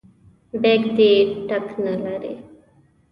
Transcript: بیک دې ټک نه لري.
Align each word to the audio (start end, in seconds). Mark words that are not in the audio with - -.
بیک 0.61 0.83
دې 0.97 1.11
ټک 1.47 1.67
نه 1.85 1.93
لري. 2.03 2.33